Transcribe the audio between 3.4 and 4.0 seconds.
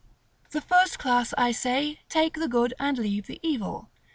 evil.